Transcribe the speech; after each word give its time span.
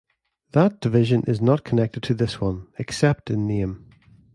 That 0.53 0.81
Division 0.81 1.23
is 1.27 1.41
not 1.41 1.63
connected 1.63 2.01
to 2.01 2.15
this 2.15 2.41
one, 2.41 2.65
except 2.79 3.29
in 3.29 3.45
name. 3.45 3.85